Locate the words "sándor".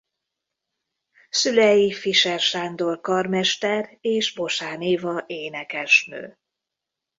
2.39-3.01